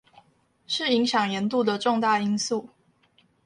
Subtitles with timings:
[0.65, 2.69] 是影響鹽度的重大因素